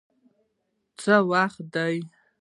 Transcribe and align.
څه 1.01 1.15
وخت 1.31 1.57
دی؟ 1.73 1.95